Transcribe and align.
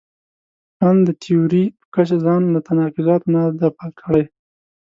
ان 0.87 0.95
د 1.07 1.09
تیوري 1.21 1.63
په 1.79 1.85
کچه 1.93 2.17
ځان 2.25 2.41
له 2.53 2.59
تناقضاتو 2.67 3.31
نه 3.33 3.41
دی 3.59 3.69
پاک 3.77 3.93
کړی. 4.01 4.23